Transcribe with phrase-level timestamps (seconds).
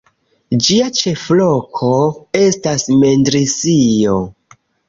[0.67, 1.91] Ĝia ĉefloko
[2.41, 4.21] estas Mendrisio.